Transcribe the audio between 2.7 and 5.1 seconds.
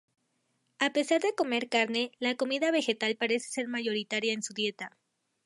vegetal parece ser mayoritaria en su dieta.